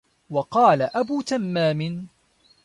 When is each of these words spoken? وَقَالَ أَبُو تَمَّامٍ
وَقَالَ 0.31 0.81
أَبُو 0.81 1.21
تَمَّامٍ 1.21 2.07